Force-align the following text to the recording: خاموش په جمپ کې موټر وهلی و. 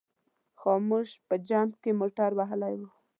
خاموش 0.59 1.09
په 1.27 1.35
جمپ 1.47 1.73
کې 1.81 1.91
موټر 1.99 2.31
وهلی 2.35 2.73
و. 2.79 2.81